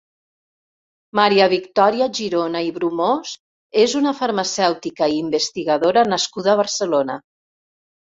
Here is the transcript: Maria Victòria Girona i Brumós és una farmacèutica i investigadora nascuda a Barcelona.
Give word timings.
Maria 1.17 1.43
Victòria 1.49 2.07
Girona 2.19 2.63
i 2.67 2.71
Brumós 2.77 3.33
és 3.81 3.93
una 3.99 4.13
farmacèutica 4.21 5.11
i 5.13 5.19
investigadora 5.25 6.05
nascuda 6.15 6.51
a 6.55 6.57
Barcelona. 6.63 7.19